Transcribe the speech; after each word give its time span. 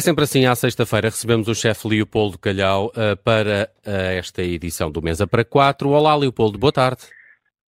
É 0.00 0.02
sempre 0.02 0.24
assim, 0.24 0.46
à 0.46 0.54
sexta-feira 0.54 1.10
recebemos 1.10 1.46
o 1.46 1.54
chefe 1.54 1.86
Leopoldo 1.86 2.38
Calhau 2.38 2.86
uh, 2.86 3.14
para 3.22 3.70
uh, 3.86 3.90
esta 4.16 4.42
edição 4.42 4.90
do 4.90 5.02
Mesa 5.02 5.26
para 5.26 5.44
Quatro. 5.44 5.90
Olá, 5.90 6.16
Leopoldo, 6.16 6.58
boa 6.58 6.72
tarde. 6.72 7.02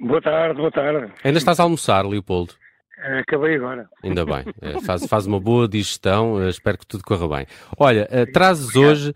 Boa 0.01 0.23
tarde, 0.23 0.57
boa 0.57 0.71
tarde. 0.71 1.13
Ainda 1.23 1.37
estás 1.37 1.61
a 1.61 1.65
almoçar, 1.65 2.07
Leopoldo? 2.07 2.55
Uh, 2.97 3.19
acabei 3.19 3.57
agora. 3.57 3.87
Ainda 4.03 4.25
bem, 4.25 4.45
faz, 4.81 5.05
faz 5.05 5.27
uma 5.27 5.39
boa 5.39 5.69
digestão, 5.69 6.49
espero 6.49 6.79
que 6.79 6.87
tudo 6.87 7.05
corra 7.05 7.29
bem. 7.29 7.47
Olha, 7.79 8.09
trazes 8.33 8.75
hoje 8.75 9.13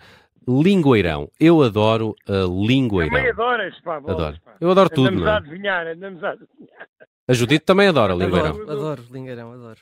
lingueirão. 0.47 1.31
Eu 1.41 1.63
adoro 1.63 2.15
uh, 2.29 2.67
lingueirão. 2.67 3.17
Também 3.17 3.31
adoras, 3.31 3.81
pá. 3.81 3.99
Bolas, 3.99 4.21
adoro. 4.21 4.41
Pá. 4.45 4.57
Eu 4.61 4.71
adoro 4.71 4.91
tudo, 4.91 5.09
andamos 5.09 5.25
não 5.25 5.31
é? 5.31 5.33
a 5.33 5.39
adivinhar, 5.39 5.87
andamos 5.87 6.23
a 6.23 6.29
adivinhar. 6.33 6.87
A 7.27 7.33
Judite 7.33 7.65
também 7.65 7.89
adora 7.89 8.13
lingueirão. 8.13 8.51
Adoro, 8.51 8.73
adoro 8.73 9.05
lingueirão, 9.11 9.53
adoro. 9.55 9.81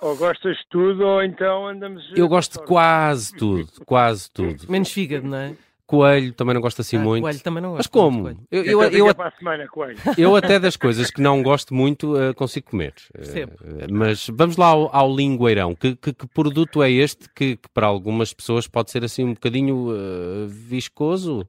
Ou 0.00 0.16
gostas 0.16 0.56
de 0.56 0.66
tudo, 0.70 1.04
ou 1.04 1.22
então 1.22 1.66
andamos... 1.66 2.04
Eu 2.14 2.28
gosto 2.28 2.60
de 2.60 2.66
quase 2.66 3.34
tudo, 3.36 3.68
quase 3.84 4.30
tudo. 4.30 4.70
Menos 4.70 4.92
fígado, 4.92 5.26
não 5.26 5.36
é? 5.38 5.56
Coelho 5.88 6.34
também 6.34 6.52
não 6.52 6.60
gosto 6.60 6.82
assim 6.82 6.98
Ah, 6.98 7.00
muito. 7.00 7.22
Coelho 7.22 7.40
também 7.40 7.62
não 7.62 7.70
gosto. 7.70 7.78
Mas 7.78 7.86
como? 7.86 8.28
Eu, 8.28 8.62
Eu, 8.62 8.82
eu, 8.82 9.06
eu, 9.06 9.14
para 9.14 9.28
a 9.28 9.32
semana, 9.32 9.66
coelho. 9.66 9.98
eu 10.18 10.36
até 10.36 10.58
das 10.60 10.76
coisas 10.76 11.10
que 11.10 11.22
não 11.22 11.42
gosto 11.42 11.72
muito 11.72 12.14
uh, 12.14 12.34
consigo 12.34 12.70
comer. 12.70 12.92
Percebo. 13.10 13.54
Uh, 13.54 13.86
mas 13.90 14.28
vamos 14.30 14.58
lá 14.58 14.66
ao, 14.66 14.94
ao 14.94 15.16
lingueirão. 15.16 15.74
Que, 15.74 15.96
que, 15.96 16.12
que 16.12 16.26
produto 16.26 16.82
é 16.82 16.90
este 16.90 17.26
que, 17.30 17.56
que 17.56 17.68
para 17.72 17.86
algumas 17.86 18.34
pessoas 18.34 18.68
pode 18.68 18.90
ser 18.90 19.02
assim 19.02 19.24
um 19.24 19.32
bocadinho 19.32 19.88
uh, 19.88 20.46
viscoso? 20.46 21.48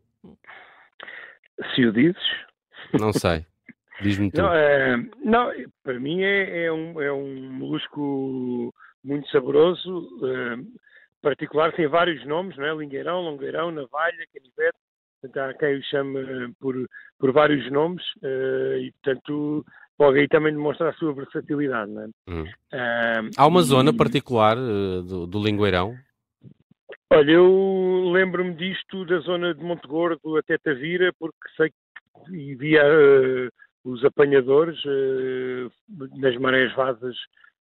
Se 1.75 1.85
o 1.85 1.91
dizes... 1.91 2.15
Não 2.97 3.11
sei. 3.11 3.45
Diz-me 4.01 4.31
tu. 4.31 4.41
Não, 4.41 4.53
é, 4.53 4.97
não, 5.23 5.51
para 5.83 5.99
mim 5.99 6.21
é, 6.21 6.65
é 6.65 6.71
um, 6.71 7.01
é 7.01 7.11
um 7.11 7.51
molusco 7.51 8.73
muito 9.03 9.29
saboroso, 9.29 10.07
é, 10.23 10.57
particular, 11.21 11.73
tem 11.73 11.87
vários 11.87 12.25
nomes, 12.25 12.55
não 12.57 12.65
é? 12.65 12.73
Lingueirão, 12.73 13.21
longueirão, 13.21 13.71
navalha, 13.71 14.25
canivete, 14.33 14.77
há 15.39 15.53
quem 15.53 15.77
o 15.77 15.83
chame 15.83 16.19
eh, 16.19 16.47
por, 16.59 16.75
por 17.19 17.31
vários 17.31 17.69
nomes 17.71 18.03
eh, 18.23 18.79
e, 18.83 18.91
portanto, 18.93 19.65
logo 19.99 20.17
aí 20.17 20.27
também 20.27 20.53
demonstra 20.53 20.89
a 20.89 20.93
sua 20.93 21.13
versatilidade, 21.13 21.91
não 21.91 22.03
é? 22.03 22.07
Hum. 22.29 22.45
Há 23.37 23.47
uma 23.47 23.59
e- 23.59 23.63
zona 23.63 23.93
particular 23.93 24.55
do, 24.55 25.27
do 25.27 25.43
lingueirão? 25.43 25.95
Olha, 27.11 27.31
eu 27.31 28.11
lembro-me 28.13 28.53
disto 28.53 29.03
da 29.05 29.19
zona 29.19 29.53
de 29.53 29.63
Monte 29.63 29.87
Gordo 29.87 30.37
até 30.37 30.57
Tavira, 30.57 31.11
porque 31.19 31.49
sei 31.57 31.69
que 31.69 32.55
via 32.55 32.83
os 33.83 34.03
apanhadores 34.03 34.79
eh, 34.85 35.67
nas 36.17 36.35
marés 36.37 36.73
vasas 36.75 37.15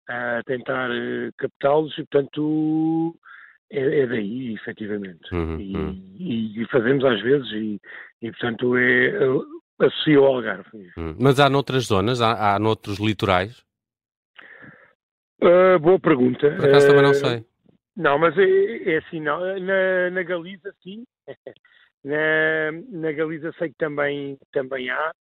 a 0.08 0.42
tentar 0.46 0.90
eh, 0.92 1.32
captá-los 1.38 1.98
e, 1.98 2.06
portanto, 2.06 3.16
é, 3.70 4.00
é 4.02 4.08
daí, 4.08 4.54
efetivamente. 4.54 5.34
Uhum, 5.34 5.60
E, 5.60 5.78
uhum. 5.78 6.16
e- 6.20 6.68
fazemos 6.72 7.04
às 7.06 7.22
vezes 7.22 7.52
e, 7.52 7.80
e, 8.22 8.32
portanto, 8.32 8.76
é, 8.78 9.08
eh, 9.08 9.86
associa 9.86 10.18
ao 10.18 10.26
Algarve. 10.26 10.92
Hum. 10.98 11.16
Mas 11.20 11.40
há 11.40 11.50
noutras 11.50 11.86
zonas? 11.86 12.22
Há, 12.22 12.56
há 12.56 12.60
noutros 12.60 13.00
litorais? 13.00 13.64
Ah, 15.42 15.80
boa 15.80 16.00
pergunta. 16.00 16.52
Por 16.52 16.66
acaso 16.66 16.88
também 16.88 17.04
não 17.04 17.12
Ah, 17.12 17.16
sei. 17.16 17.46
Não, 17.98 18.18
mas 18.18 18.38
é, 18.38 18.94
é 18.94 18.98
assim, 18.98 19.20
não. 19.20 19.40
Na, 19.60 20.10
na 20.12 20.24
Galiza, 20.24 20.74
sim. 20.84 21.04
Na, 22.04 22.72
na 22.90 23.12
Galiza 23.12 23.52
sei 23.60 23.70
que 23.70 23.76
também, 23.78 24.36
também 24.52 24.90
há. 24.90 25.12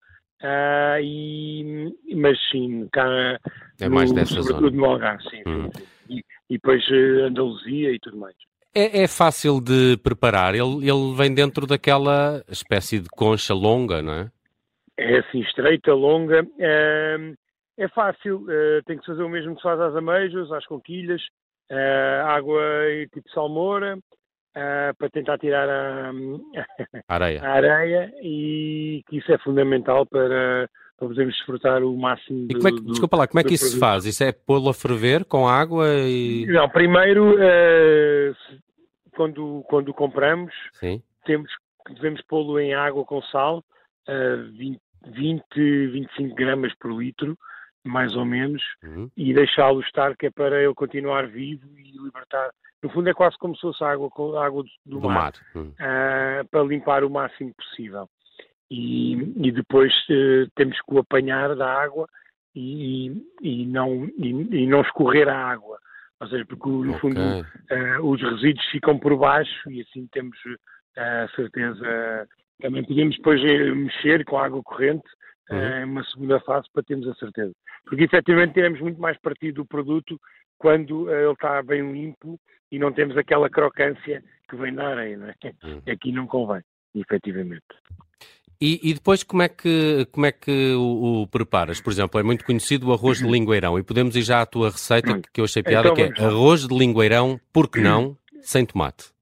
Ah, 0.43 0.97
e, 1.03 1.93
mas 2.17 2.39
sim, 2.51 2.89
cá 2.93 3.39
É 3.81 3.89
mais 3.89 4.11
no, 4.11 4.15
dessa 4.17 4.35
sobretudo 4.43 4.71
zona. 4.71 4.77
no 4.77 4.85
Algarve, 4.87 5.23
sim. 5.29 5.43
Hum. 5.47 5.69
sim. 5.77 5.85
E, 6.09 6.19
e 6.49 6.55
depois 6.55 6.83
eh, 6.91 7.27
Andaluzia 7.27 7.93
e 7.93 7.99
tudo 7.99 8.17
mais. 8.17 8.35
É, 8.75 9.03
é 9.03 9.09
fácil 9.09 9.61
de 9.61 9.97
preparar. 9.99 10.55
Ele, 10.55 10.89
ele 10.89 11.15
vem 11.17 11.35
dentro 11.35 11.67
daquela 11.67 12.43
espécie 12.49 13.01
de 13.01 13.09
concha 13.11 13.53
longa, 13.53 14.01
não 14.01 14.13
é? 14.15 14.31
É 14.97 15.19
assim, 15.19 15.41
estreita, 15.41 15.93
longa. 15.93 16.43
ah, 16.61 17.35
é 17.79 17.89
fácil, 17.89 18.47
ah, 18.49 18.83
tem 18.87 18.97
que 18.97 19.05
se 19.05 19.11
fazer 19.13 19.23
o 19.23 19.29
mesmo 19.29 19.55
que 19.55 19.61
se 19.61 19.63
faz 19.63 19.81
às 19.81 19.95
ameijas, 19.95 20.51
às 20.53 20.67
conquilhas, 20.67 21.23
água 22.27 22.61
e 22.91 23.07
tipo 23.09 23.31
salmoura, 23.31 23.97
ah, 24.55 24.93
para 24.99 25.11
tentar 25.11 25.39
tirar 25.39 25.69
a, 25.69 26.13
Areia. 27.09 27.43
a 27.43 27.51
areia 27.53 28.13
e 28.23 29.03
que 29.09 29.19
isso 29.19 29.33
é 29.33 29.39
fundamental 29.39 30.05
para, 30.07 30.69
para 30.99 31.09
podermos 31.09 31.35
desfrutar 31.37 31.83
o 31.83 31.97
máximo 31.97 32.45
E 32.45 32.55
do, 32.55 32.55
como 32.59 32.69
é 32.69 32.73
que, 32.73 32.81
do- 32.81 32.91
desculpa 32.91 33.17
lá, 33.17 33.27
como 33.27 33.41
é 33.41 33.45
que 33.45 33.55
isso 33.55 33.65
se 33.67 33.71
produto. 33.73 33.89
faz? 33.89 34.05
Isso 34.07 34.25
é 34.25 34.33
pô-lo 34.33 34.69
a 34.69 34.75
ferver 34.75 35.25
com 35.25 35.49
água 35.49 35.87
e. 35.99 36.47
Não, 36.47 36.69
primeiro, 36.69 37.37
se- 38.49 38.59
quando, 39.17 39.63
quando 39.69 39.93
compramos, 39.95 40.53
Sim. 40.73 41.03
temos, 41.25 41.51
devemos 41.95 42.23
pô-lo 42.23 42.59
em 42.59 42.75
água 42.75 43.05
com 43.05 43.21
sal, 43.23 43.63
eh, 44.09 44.37
20, 44.57 44.81
20, 45.07 45.87
25 45.89 46.35
gramas 46.35 46.73
por 46.79 46.93
litro, 46.93 47.37
mais 47.85 48.15
ou 48.17 48.25
menos, 48.25 48.63
Uhum. 48.83 49.11
e 49.17 49.33
deixá-lo 49.33 49.81
estar, 49.81 50.17
que 50.17 50.27
é 50.27 50.31
para 50.31 50.63
ele 50.63 50.75
continuar 50.75 51.27
vivo 51.27 51.67
e 51.79 51.93
libertar. 52.03 52.51
No 52.83 52.91
fundo, 52.91 53.09
é 53.09 53.15
quase 53.15 53.37
como 53.39 53.55
se 53.55 53.61
fosse 53.63 53.83
água, 53.85 54.09
com- 54.11 54.37
água 54.37 54.63
do, 54.63 54.69
do 54.87 55.01
Do 55.01 55.07
mar. 55.09 55.15
mar. 55.15 55.33
Hum. 55.55 55.73
ah, 55.79 56.43
para 56.51 56.63
limpar 56.63 57.05
o 57.05 57.11
máximo 57.11 57.53
possível. 57.55 58.09
E, 58.71 59.15
e 59.47 59.51
depois 59.53 59.93
eh, 60.11 60.47
temos 60.55 60.77
que 60.81 60.95
o 60.95 60.99
apanhar 60.99 61.57
da 61.57 61.69
água 61.69 62.07
e, 62.55 63.11
e 63.43 63.67
não, 63.67 64.05
e, 64.17 64.29
e 64.63 64.67
não 64.67 64.81
escorrer 64.83 65.29
a 65.29 65.37
água. 65.37 65.79
Ou 66.21 66.29
seja, 66.29 66.45
porque 66.47 66.69
no 66.69 66.91
Ok. 66.95 67.01
fundo 67.01 67.21
ah, 67.71 68.01
os 68.03 68.21
resíduos 68.23 68.65
ficam 68.67 68.99
por 68.99 69.17
baixo 69.17 69.71
e 69.71 69.81
assim 69.81 70.07
temos 70.13 70.39
a 70.97 71.29
certeza. 71.35 72.29
Também 72.61 72.85
podemos 72.85 73.17
depois 73.17 73.43
eh, 73.45 73.75
mexer 73.75 74.25
com 74.25 74.39
a 74.39 74.45
água 74.47 74.63
corrente 74.63 75.09
Uhum. 75.51 75.59
eh, 75.59 75.85
uma 75.85 76.05
segunda 76.05 76.41
fase 76.41 76.67
para 76.73 76.83
termos 76.83 77.09
a 77.09 77.15
certeza. 77.15 77.53
Porque 77.85 78.05
efetivamente 78.05 78.55
teremos 78.55 78.81
muito 78.81 79.01
mais 79.01 79.19
partido 79.19 79.57
do 79.63 79.67
produto 79.67 80.21
quando 80.59 81.11
eh, 81.11 81.23
ele 81.25 81.33
está 81.33 81.63
bem 81.63 81.93
limpo 81.93 82.39
e 82.71 82.79
não 82.79 82.93
temos 82.93 83.17
aquela 83.17 83.49
crocância 83.51 84.23
que 84.49 84.57
vem 84.57 84.75
da 84.75 84.89
areia, 84.89 85.17
não 85.17 85.27
é? 85.29 85.35
Uhum. 85.65 85.83
Aqui 85.91 86.13
não 86.13 86.27
convém, 86.27 86.61
efetivamente. 86.95 87.65
E, 88.63 88.91
e 88.91 88.93
depois 88.95 89.23
como 89.23 89.43
é 89.43 89.49
que, 89.49 90.07
como 90.13 90.27
é 90.27 90.33
que 90.33 90.75
o, 90.75 91.23
o 91.23 91.27
preparas? 91.27 91.81
Por 91.81 91.91
exemplo, 91.91 92.21
é 92.21 92.23
muito 92.23 92.45
conhecido 92.45 92.89
o 92.89 92.93
arroz 92.93 93.19
de 93.19 93.27
lingueirão 93.27 93.79
e 93.79 93.83
podemos 93.83 94.15
ir 94.17 94.23
já 94.23 94.43
à 94.43 94.47
tua 94.47 94.69
receita 94.71 95.19
que 95.33 95.41
eu 95.41 95.45
achei 95.47 95.63
piada, 95.63 95.89
Então 95.89 95.95
que 95.95 96.03
é 96.03 96.23
lá. 96.23 96.29
arroz 96.29 96.69
de 96.69 96.77
lingueirão, 96.77 97.41
por 97.55 97.71
que 97.71 97.81
não, 97.81 98.19
sem 98.43 98.67
tomate? 98.67 99.13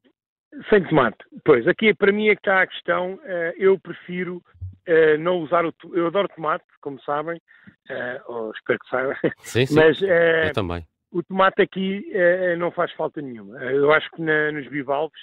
Sem 0.68 0.82
tomate. 0.82 1.18
Pois, 1.44 1.68
aqui 1.68 1.94
para 1.94 2.10
mim 2.10 2.26
é 2.28 2.34
que 2.34 2.40
está 2.40 2.62
a 2.62 2.66
questão. 2.66 3.20
eh, 3.22 3.54
eu 3.58 3.78
prefiro 3.78 4.42
eh, 4.88 5.16
não 5.18 5.38
usar 5.40 5.64
o. 5.66 5.72
Eu 5.92 6.06
adoro 6.08 6.28
tomate, 6.34 6.64
como 6.80 7.00
sabem, 7.02 7.40
eh, 7.88 8.20
ou 8.26 8.50
espero 8.52 8.78
que 8.78 8.88
saibam, 8.88 9.14
Sim, 9.40 9.66
sim. 9.66 9.74
mas 9.74 10.02
eh, 10.02 10.48
eu 10.48 10.52
também. 10.52 10.84
o 11.12 11.22
tomate 11.22 11.62
aqui 11.62 12.04
não 12.58 12.70
faz 12.70 12.92
falta 12.92 13.20
nenhuma. 13.20 13.56
Eu 13.62 13.92
acho 13.92 14.10
que 14.10 14.22
na- 14.22 14.50
nos 14.52 14.66
bivalves 14.68 15.20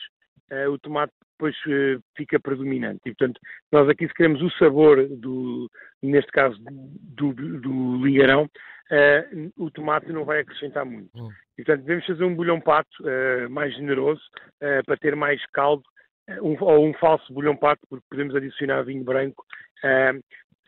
o 0.71 0.77
tomate 0.77 1.11
depois 1.31 1.55
fica 2.15 2.39
predominante. 2.39 3.01
E, 3.05 3.13
portanto, 3.13 3.39
nós 3.71 3.89
aqui 3.89 4.07
se 4.07 4.13
queremos 4.13 4.41
o 4.41 4.49
sabor 4.51 5.05
do, 5.09 5.69
neste 6.01 6.31
caso, 6.31 6.55
do, 6.61 7.33
do 7.33 7.97
lingueirão, 8.05 8.47
eh, 8.91 9.27
o 9.57 9.69
tomate 9.71 10.11
não 10.13 10.23
vai 10.23 10.39
acrescentar 10.41 10.85
muito. 10.85 11.09
Hum. 11.15 11.29
E, 11.57 11.63
portanto, 11.63 11.81
devemos 11.85 12.05
fazer 12.05 12.23
um 12.23 12.35
bolhão 12.35 12.61
pato 12.61 12.89
eh, 13.05 13.47
mais 13.47 13.73
generoso 13.75 14.21
eh, 14.61 14.81
para 14.83 14.97
ter 14.97 15.15
mais 15.15 15.43
caldo, 15.47 15.83
um- 16.41 16.57
ou 16.59 16.85
um 16.87 16.93
falso 16.95 17.31
bolhão 17.33 17.55
pato, 17.55 17.81
porque 17.89 18.05
podemos 18.09 18.35
adicionar 18.35 18.83
vinho 18.83 19.03
branco 19.03 19.43
eh, 19.83 20.13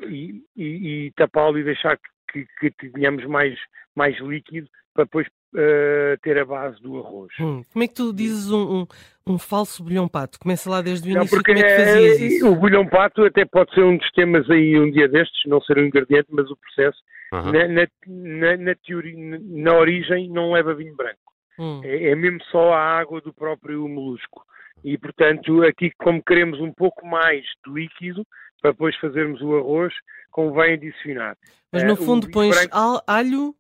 e, 0.04 0.44
e- 0.56 1.06
e 1.08 1.12
tapá-lo 1.16 1.58
e 1.58 1.64
deixar 1.64 1.98
que, 2.32 2.46
que 2.72 2.90
tenhamos 2.92 3.26
mais, 3.26 3.58
mais 3.96 4.18
líquido 4.20 4.68
para 4.94 5.06
depois 5.06 5.28
eh, 5.56 6.18
ter 6.22 6.38
a 6.38 6.46
base 6.46 6.80
do 6.82 7.00
arroz. 7.00 7.32
Hum, 7.40 7.64
Como 7.72 7.84
é 7.84 7.88
que 7.88 7.94
tu 7.96 8.14
dizes 8.14 8.52
um, 8.52 8.82
um, 8.82 8.88
um 9.34 9.40
falso 9.40 9.84
bolhão 9.84 10.08
pato? 10.08 10.38
Começa 10.40 10.70
lá 10.70 10.82
desde 10.82 11.08
o 11.10 11.14
Não, 11.14 11.22
início, 11.22 11.38
porque 11.38 11.52
como 11.54 11.64
é 11.64 11.68
que 11.68 11.72
eh, 11.82 11.86
fazias 11.86 12.20
isso? 12.20 12.48
o 12.52 12.56
bolhão 12.56 12.88
pato 12.88 13.24
até 13.24 13.46
pode 13.46 13.74
ser 13.74 13.84
um 13.84 13.98
dos 13.98 14.12
temas 14.12 14.50
aí 14.50 14.78
um 14.80 14.92
dia 14.92 15.08
destes, 15.08 15.46
não 15.46 15.62
ser 15.62 15.78
um 15.80 15.86
ingrediente, 15.86 16.28
mas 16.32 16.50
o 16.52 16.58
processo, 16.58 16.98
Aham. 17.34 17.52
na, 17.52 17.68
na, 17.68 17.88
na, 18.08 18.58
na 18.58 18.76
teoria, 18.76 19.40
na 19.42 19.74
origem, 19.76 20.30
não 20.30 20.52
leva 20.52 20.74
vinho 20.76 20.96
branco. 20.96 21.18
Hum, 21.60 21.82
É, 21.84 22.10
é 22.12 22.16
mesmo 22.16 22.44
só 22.52 22.74
a 22.74 23.00
água 23.00 23.22
do 23.22 23.34
próprio 23.34 23.88
molusco. 23.88 24.46
E, 24.84 24.98
portanto, 24.98 25.64
aqui, 25.64 25.92
como 25.98 26.24
queremos 26.24 26.60
um 26.60 26.72
pouco 26.72 27.06
mais 27.06 27.44
de 27.66 27.74
líquido, 27.74 28.26
para 28.62 28.72
depois 28.72 28.96
fazermos 28.98 29.42
o 29.42 29.56
arroz, 29.58 29.94
convém 30.32 30.74
adicionar. 30.74 31.36
Mas 31.72 31.84
eh, 31.84 31.86
no 31.88 31.94
o 31.94 31.98
fundo 31.98 32.22
vinho 32.28 32.34
pões 32.34 32.56
branco- 32.56 32.76
al- 32.78 33.04
alho, 33.08 33.56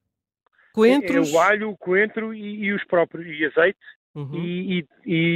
coentros... 0.73 1.33
É 1.33 1.35
o 1.35 1.39
alho, 1.39 1.69
o 1.71 1.77
coentro 1.77 2.33
e, 2.33 2.65
e 2.65 2.73
os 2.73 2.83
próprios, 2.85 3.27
e 3.27 3.45
azeite, 3.45 3.79
Uhum. 4.15 4.33
e, 4.33 4.79
e- 4.79 4.87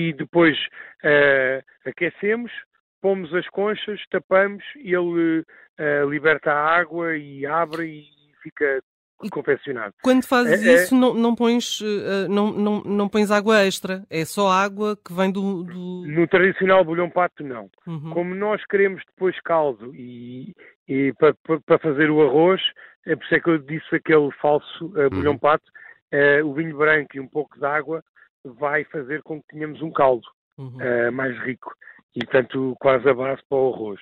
e 0.09 0.13
depois 0.13 0.57
eh, 1.03 1.63
aquecemos, 1.85 2.51
pomos 2.99 3.31
as 3.35 3.47
conchas, 3.49 4.01
tapamos 4.09 4.63
e 4.75 4.95
ele 4.95 5.43
eh, 5.77 6.03
liberta 6.09 6.51
a 6.51 6.77
água 6.79 7.15
e 7.15 7.45
abre 7.45 7.85
e 7.85 8.05
fica 8.41 8.81
confeccionado. 9.29 9.93
Quando 10.01 10.25
fazes 10.25 10.61
É- 10.65 10.69
é- 10.69 10.73
isso, 10.75 10.95
não, 10.95 11.13
não, 11.13 11.35
pões, 11.35 11.79
eh, 11.81 12.27
não, 12.27 12.51
não, 12.51 12.81
não 12.83 13.09
pões 13.09 13.29
água 13.31 13.63
extra. 13.65 14.03
É 14.09 14.25
só 14.25 14.49
água 14.49 14.95
que 14.97 15.13
vem 15.13 15.31
do. 15.31 15.63
do... 15.63 16.03
No 16.07 16.27
tradicional 16.27 16.83
bolhão 16.83 17.09
pato, 17.09 17.43
não. 17.43 17.69
Uhum. 17.85 18.09
Como 18.11 18.35
nós 18.35 18.65
queremos 18.65 19.03
depois 19.07 19.39
caldo 19.41 19.93
e, 19.95 20.53
e 20.87 21.13
para 21.13 21.79
fazer 21.79 22.09
o 22.09 22.21
arroz, 22.21 22.61
é 23.05 23.15
por 23.15 23.23
isso 23.25 23.35
é 23.35 23.39
que 23.39 23.49
eu 23.49 23.57
disse 23.57 23.95
aquele 23.95 24.31
falso 24.41 24.93
eh, 24.97 25.09
bolhão 25.09 25.33
Uhum. 25.33 25.39
pato, 25.39 25.65
eh, 26.11 26.43
o 26.43 26.53
vinho 26.53 26.77
branco 26.77 27.15
e 27.15 27.19
um 27.19 27.27
pouco 27.27 27.57
de 27.57 27.65
água 27.65 28.03
vai 28.43 28.83
fazer 28.85 29.21
com 29.23 29.39
que 29.41 29.47
tenhamos 29.49 29.81
um 29.81 29.91
caldo 29.91 30.27
Uhum. 30.57 30.81
eh, 30.81 31.11
mais 31.11 31.37
rico 31.43 31.71
e, 32.15 32.19
portanto, 32.25 32.75
quase 32.79 33.07
a 33.09 33.13
base 33.13 33.41
para 33.47 33.57
o 33.57 33.73
arroz. 33.73 33.99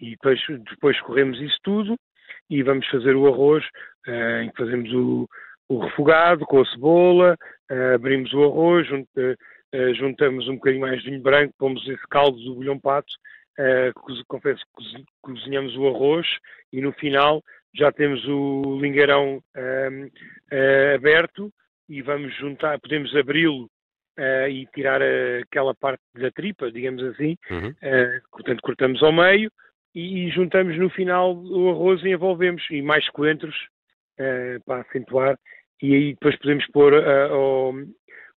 E 0.00 0.10
depois, 0.10 0.38
depois 0.70 1.00
corremos 1.00 1.40
isso 1.40 1.56
tudo 1.62 1.96
e 2.48 2.62
vamos 2.62 2.86
fazer 2.88 3.14
o 3.16 3.26
arroz, 3.26 3.64
eh, 4.06 4.42
em 4.44 4.50
que 4.50 4.56
fazemos 4.56 4.92
o, 4.92 5.28
o 5.68 5.78
refogado 5.78 6.44
com 6.46 6.60
a 6.60 6.66
cebola, 6.66 7.36
eh, 7.70 7.94
abrimos 7.94 8.32
o 8.32 8.44
arroz, 8.44 8.86
jun- 8.86 9.06
eh, 9.16 9.94
juntamos 9.94 10.48
um 10.48 10.54
bocadinho 10.54 10.82
mais 10.82 11.02
de 11.02 11.10
vinho 11.10 11.22
branco, 11.22 11.54
pomos 11.58 11.86
esse 11.88 12.06
caldo 12.08 12.38
do 12.38 12.54
bolhão 12.54 12.78
pato, 12.78 13.12
cozi- 13.94 14.22
confesso 14.28 14.60
que 14.64 14.72
cozi- 14.74 15.04
cozinhamos 15.22 15.76
o 15.76 15.88
arroz 15.88 16.26
e 16.72 16.80
no 16.80 16.92
final 16.92 17.42
já 17.74 17.90
temos 17.90 18.24
o 18.26 18.78
lingueirão 18.80 19.40
ehm, 19.56 20.08
eh, 20.50 20.94
aberto 20.94 21.50
e 21.88 22.00
vamos 22.02 22.34
juntar, 22.36 22.78
podemos 22.80 23.14
abri-lo 23.16 23.68
eh, 24.18 24.50
e 24.50 24.66
tirar 24.66 25.00
eh, 25.02 25.40
aquela 25.42 25.74
parte 25.74 26.02
da 26.14 26.30
tripa, 26.30 26.70
digamos 26.70 27.02
assim, 27.04 27.36
Uhum. 27.50 27.74
eh, 27.82 28.20
portanto 28.30 28.60
cortamos 28.62 29.02
ao 29.02 29.12
meio 29.12 29.50
e, 29.96 30.26
e 30.26 30.30
juntamos 30.30 30.78
no 30.78 30.90
final 30.90 31.34
o 31.34 31.70
arroz 31.70 32.02
e 32.04 32.10
envolvemos, 32.10 32.62
e 32.70 32.82
mais 32.82 33.08
coentros 33.08 33.56
eh, 34.18 34.58
para 34.66 34.82
acentuar, 34.82 35.38
e 35.82 35.94
aí 35.94 36.12
depois 36.12 36.36
podemos 36.36 36.66
pôr 36.66 36.92
ou, 36.92 37.74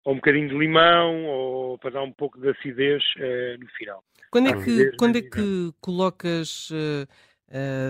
ou 0.04 0.12
um 0.12 0.16
bocadinho 0.16 0.48
de 0.48 0.56
limão, 0.56 1.26
ou 1.26 1.78
para 1.78 1.90
dar 1.90 2.02
um 2.02 2.12
pouco 2.12 2.40
de 2.40 2.50
acidez 2.50 3.02
eh, 3.18 3.56
no 3.58 3.66
final. 3.70 4.02
Quando 4.30 4.50
é 4.50 4.52
que, 4.52 4.92
quando 4.96 5.16
é 5.16 5.22
que 5.22 5.72
colocas, 5.80 6.68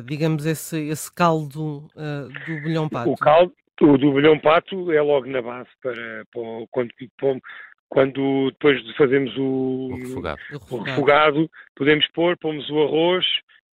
digamos, 0.07 0.47
esse, 0.47 0.89
esse 0.89 1.13
caldo 1.13 1.89
do 1.97 2.63
bolhão 2.63 2.89
pato? 2.89 3.11
O 3.11 3.17
caldo, 3.17 3.53
o 3.83 3.99
do 3.99 4.13
bolhão 4.13 4.39
pato 4.39 4.93
é 4.93 5.03
logo 5.03 5.27
na 5.27 5.43
base 5.43 5.69
para, 5.83 6.25
para 6.33 6.43
quando, 6.71 6.93
quando 7.89 8.51
depois 8.53 8.83
de 8.85 8.97
fazermos 8.97 9.37
o, 9.37 9.91
O 9.91 9.97
refogado. 9.97 10.41
O 10.71 10.79
refogado, 10.79 11.51
podemos 11.75 12.07
pôr, 12.13 12.37
pomos 12.39 12.71
o 12.71 12.83
arroz 12.85 13.27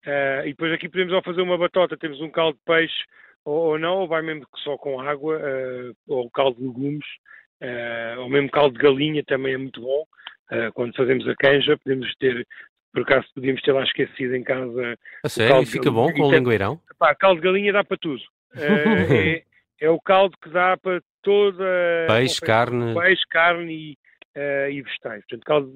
eh, 0.06 0.44
e 0.46 0.50
depois 0.50 0.74
aqui 0.74 0.90
podemos 0.90 1.14
ao 1.14 1.24
fazer 1.24 1.42
uma 1.42 1.58
batota, 1.58 1.98
temos 1.98 2.20
um 2.22 2.30
caldo 2.30 2.58
de 2.58 2.64
peixe 2.66 3.04
ou, 3.46 3.72
ou 3.72 3.80
não, 3.80 4.00
ou 4.00 4.08
vai 4.08 4.22
mesmo 4.22 4.46
só 4.58 4.78
com 4.78 5.00
água, 5.00 5.40
eh, 5.40 5.92
ou 6.08 6.30
caldo 6.32 6.58
de 6.58 6.66
legumes, 6.66 7.06
eh, 7.60 8.16
ou 8.18 8.30
mesmo 8.30 8.50
caldo 8.50 8.78
de 8.78 8.84
galinha 8.84 9.24
também 9.24 9.54
é 9.54 9.58
muito 9.58 9.82
bom. 9.82 10.06
Quando 10.74 10.94
fazemos 10.98 11.26
a 11.30 11.36
canja, 11.36 11.78
podemos 11.78 12.14
ter, 12.16 12.46
por 12.92 13.04
acaso 13.04 13.26
podíamos 13.34 13.62
ter 13.62 13.72
lá 13.72 13.84
esquecido 13.84 14.36
em 14.36 14.44
casa. 14.44 14.98
A 15.24 15.30
sério? 15.30 15.54
caldo 15.54 15.70
fica 15.70 15.90
bom 15.90 16.12
com 16.12 16.24
o 16.24 16.34
é- 16.34 16.38
lingueirão? 16.38 16.78
Pá, 17.00 17.16
caldo 17.16 17.40
de 17.40 17.48
galinha 17.48 17.72
dá 17.72 17.84
para 17.86 17.98
tudo. 17.98 18.22
É, 18.54 19.44
é 19.80 19.90
o 19.90 19.98
caldo 19.98 20.36
que 20.44 20.50
dá 20.50 20.76
para 20.76 21.02
toda. 21.24 21.64
Peixe, 22.06 22.42
carne. 22.42 22.94
Peixe, 22.94 23.24
carne 23.30 23.74
e, 23.74 23.98
e 24.74 24.82
vegetais. 24.82 25.22
Portanto, 25.22 25.46
caldo 25.46 25.74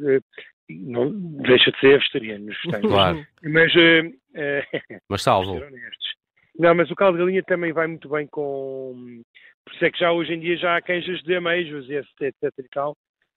não 0.70 1.12
deixa 1.44 1.72
de 1.72 1.80
ser 1.80 1.98
vegetariano 2.00 2.46
nos 2.46 2.58
vegetais. 2.58 2.84
Claro. 2.92 3.26
Mas, 3.44 3.76
eh, 3.76 4.12
eh, 4.36 4.64
Mas 5.10 5.26
honestos. 5.28 6.16
Não, 6.58 6.74
mas 6.74 6.90
o 6.90 6.96
caldo 6.96 7.18
de 7.18 7.24
galinha 7.24 7.44
também 7.44 7.74
vai 7.74 7.86
muito 7.88 8.08
bem 8.10 8.26
com. 8.28 9.22
Por 9.66 9.74
isso 9.76 9.86
é 9.86 9.92
que 9.92 10.00
já 10.00 10.12
hoje 10.12 10.34
em 10.34 10.40
dia 10.40 10.56
já 10.58 10.78
há 10.78 10.82
canjas 10.82 11.22
de 11.24 11.36
ameijos 11.36 11.90
etc, 11.90 12.22
etc 12.22 12.52
e 12.60 12.70
tal. 12.74 12.96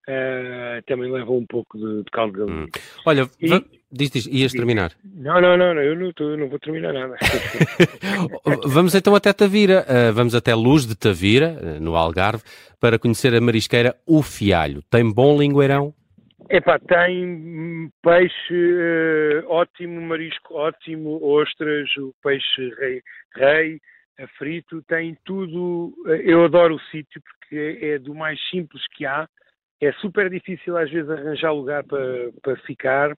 eh, 0.09 0.81
também 0.87 1.11
levam 1.11 1.37
um 1.39 1.47
pouco 1.47 1.77
de, 1.77 1.99
de 2.05 2.11
caldo 2.13 2.33
de 2.33 2.39
galinha. 2.39 2.65
Hum. 2.65 2.69
Olha, 3.05 3.29
E- 3.41 3.49
va- 3.49 3.65
diz, 3.91 4.11
diz, 4.11 4.27
ias 4.27 4.53
terminar. 4.53 4.93
Não, 5.05 5.41
não, 5.41 5.57
não, 5.57 5.75
não, 5.75 5.83
eu 5.83 5.97
não, 5.97 6.13
tô- 6.13 6.37
não 6.37 6.49
vou 6.49 6.59
terminar 6.59 6.93
nada. 6.93 7.17
Vamos 8.67 8.95
então 8.95 9.15
até 9.15 9.33
Tavira, 9.33 9.85
uh, 9.89 10.13
vamos 10.13 10.35
até 10.35 10.55
Luz 10.55 10.87
de 10.87 10.95
Tavira, 10.97 11.59
uh, 11.61 11.81
no 11.83 11.95
Algarve, 11.97 12.43
para 12.81 12.99
conhecer 12.99 13.35
a 13.35 13.41
marisqueira 13.41 13.97
O 14.07 14.23
Fialho. 14.23 14.83
Tem 14.91 15.11
bom 15.13 15.39
lingueirão? 15.39 15.93
Epá, 16.51 16.79
tem 16.79 17.91
peixe 18.03 18.55
eh, 18.55 19.45
ótimo, 19.49 20.01
marisco 20.01 20.55
ótimo, 20.55 21.23
ostras, 21.23 21.95
o 21.99 22.15
peixe 22.23 22.71
rei, 22.79 23.03
rei 23.35 23.81
eh, 24.19 24.27
frito, 24.39 24.83
tem 24.85 25.15
tudo. 25.27 25.93
eh, 26.07 26.23
Eu 26.25 26.45
adoro 26.45 26.77
o 26.77 26.81
sítio 26.91 27.21
porque 27.23 27.55
é, 27.83 27.89
é 27.91 27.99
do 27.99 28.15
mais 28.15 28.41
simples 28.49 28.83
que 28.95 29.05
há. 29.05 29.29
É 29.81 29.93
super 29.95 30.31
difícil 30.31 30.77
às 30.79 30.91
vezes 30.91 31.11
arranjar 31.11 31.53
lugar 31.53 31.85
para, 31.85 32.33
para 32.43 32.57
ficar, 32.63 33.15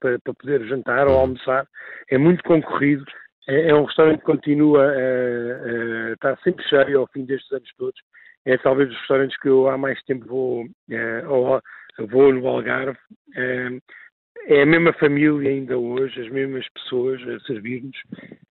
para, 0.00 0.18
para 0.20 0.34
poder 0.34 0.64
jantar 0.68 1.08
ou 1.08 1.18
almoçar. 1.18 1.66
É 2.08 2.16
muito 2.16 2.44
concorrido. 2.44 3.04
É, 3.48 3.70
é 3.70 3.74
um 3.74 3.84
restaurante 3.86 4.20
que 4.20 4.24
continua 4.26 4.84
a, 4.84 6.10
a 6.10 6.12
estar 6.12 6.38
sempre 6.44 6.64
cheio 6.68 7.00
ao 7.00 7.08
fim 7.08 7.24
destes 7.24 7.50
anos 7.50 7.68
todos. 7.76 8.00
É 8.44 8.56
talvez 8.58 8.88
dos 8.88 8.98
restaurantes 8.98 9.36
que 9.38 9.48
eu 9.48 9.68
há 9.68 9.76
mais 9.76 10.00
tempo 10.04 10.26
vou 10.26 10.64
eh, 10.90 11.24
vou 11.98 12.32
no 12.32 12.46
Algarve. 12.46 12.98
eh, 13.36 13.78
É 14.48 14.62
a 14.62 14.66
mesma 14.66 14.92
família 14.94 15.50
ainda 15.50 15.78
hoje, 15.78 16.20
as 16.20 16.28
mesmas 16.30 16.66
pessoas 16.74 17.20
a 17.28 17.38
servir-nos. 17.46 17.96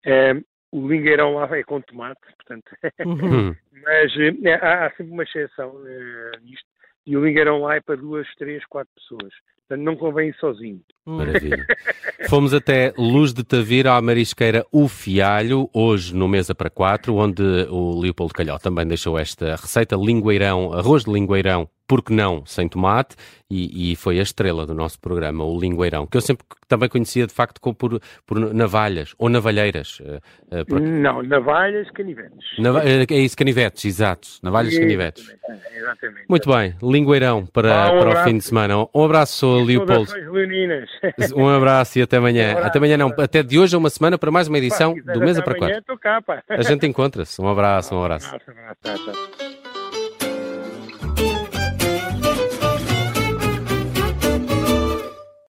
Eh, 0.05 0.35
O 0.73 0.87
lingueirão 0.87 1.33
lá 1.33 1.49
é 1.57 1.63
com 1.63 1.81
tomate, 1.81 2.21
portanto, 2.37 2.71
Uhum. 3.05 3.49
Hum. 3.49 3.55
mas 3.83 4.13
eh, 4.17 4.53
há, 4.61 4.85
há 4.85 4.89
sempre 4.91 5.11
uma 5.11 5.23
exceção 5.23 5.73
eh, 5.85 6.31
nisto. 6.43 6.65
E 7.05 7.17
o 7.17 7.25
lingueirão 7.25 7.59
lá 7.61 7.75
é 7.75 7.81
para 7.81 7.95
duas, 7.97 8.25
três, 8.37 8.63
quatro 8.67 8.89
pessoas. 8.95 9.33
Portanto, 9.67 9.83
não 9.85 9.95
convém 9.97 10.29
ir 10.29 10.35
sozinho. 10.35 10.79
Maravilha. 11.05 11.65
Fomos 12.29 12.53
até 12.53 12.93
Luz 12.97 13.33
de 13.33 13.43
Tavira, 13.43 13.93
à 13.93 14.01
marisqueira 14.01 14.63
O 14.71 14.87
Fialho, 14.87 15.67
hoje 15.73 16.15
no 16.15 16.27
Mesa 16.27 16.53
para 16.53 16.69
Quatro, 16.69 17.15
onde 17.15 17.41
o 17.69 17.99
Leopoldo 17.99 18.33
Calhau 18.33 18.59
também 18.59 18.85
deixou 18.87 19.17
esta 19.17 19.51
receita, 19.55 19.95
lingueirão, 19.97 20.71
arroz 20.73 21.03
de 21.05 21.11
lingueirão, 21.11 21.67
porque 21.91 22.13
não, 22.13 22.45
sem 22.45 22.69
tomate, 22.69 23.17
e, 23.49 23.91
e 23.91 23.95
foi 23.97 24.17
a 24.17 24.21
estrela 24.23 24.65
do 24.65 24.73
nosso 24.73 24.97
programa, 24.97 25.43
o 25.43 25.59
lingueirão, 25.59 26.07
que 26.07 26.15
eu 26.15 26.21
sempre 26.21 26.45
também 26.69 26.87
conhecia 26.87 27.27
de 27.27 27.33
facto 27.33 27.59
como 27.59 27.75
por, 27.75 28.01
por 28.25 28.39
navalhas, 28.53 29.13
ou 29.17 29.27
navalheiras. 29.27 30.01
eh, 30.51 30.63
por- 30.63 30.79
Não, 30.79 31.21
navalhas, 31.21 31.91
canivetes. 31.91 32.37
Nava- 32.57 32.81
eh, 32.87 33.05
é 33.09 33.17
isso, 33.19 33.35
canivetes, 33.35 33.83
exato, 33.83 34.25
navalhas, 34.41 34.77
canivetes. 34.79 35.21
Exatamente, 35.27 35.77
Exatamente. 35.77 36.25
Muito 36.29 36.49
bem, 36.49 36.75
lingueirão 36.81 37.45
para, 37.45 37.87
Ah, 37.87 37.91
um 37.93 37.99
para 37.99 38.21
o 38.21 38.23
fim 38.23 38.37
de 38.37 38.43
semana. 38.45 38.87
Um 38.95 39.03
abraço, 39.03 39.45
Leopoldo. 39.65 40.05
Saudações 40.09 40.31
leoninas. 40.31 40.89
Um 41.35 41.49
abraço 41.49 41.99
e 41.99 42.03
até 42.03 42.15
amanhã. 42.15 42.47
Um 42.47 42.51
abraço, 42.51 42.67
até 42.67 42.77
amanhã 42.77 42.97
não, 42.97 43.07
até 43.17 43.43
de 43.43 43.59
hoje 43.59 43.75
a 43.75 43.77
uma 43.77 43.89
semana 43.89 44.17
para 44.17 44.31
mais 44.31 44.47
uma 44.47 44.57
edição 44.57 44.93
do 44.93 45.19
Mesa 45.19 45.41
para 45.41 45.55
Quatro. 45.57 45.83
A 46.47 46.61
gente 46.61 46.87
encontra-se. 46.87 47.41
Um 47.41 47.49
abraço, 47.49 47.93
um 47.93 48.01
abraço. 48.01 48.27
Um 48.27 48.29
abraço, 48.29 48.49
um 48.49 48.89
abraço. 49.09 49.60